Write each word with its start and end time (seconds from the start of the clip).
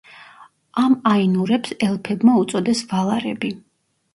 ამ 0.83 0.95
აინურებს 1.11 1.75
ელფებმა 1.89 2.39
უწოდეს 2.45 2.83
ვალარები. 2.95 3.53